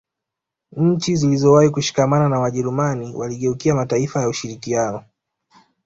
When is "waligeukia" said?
3.15-3.75